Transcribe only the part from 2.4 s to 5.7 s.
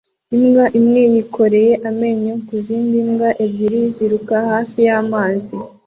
ku zindi mbwa ebyiri ziruka hafi y'amazi